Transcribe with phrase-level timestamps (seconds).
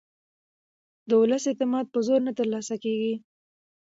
[1.07, 3.13] د ولس اعتماد په زور نه ترلاسه کېږي